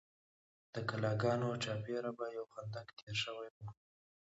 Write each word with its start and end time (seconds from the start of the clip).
د 0.73 0.75
کلاګانو 0.89 1.49
چارپیره 1.63 2.11
به 2.17 2.25
یو 2.37 2.45
خندق 2.53 2.87
تیر 2.97 3.15
شوی 3.23 3.49
و. 3.53 3.57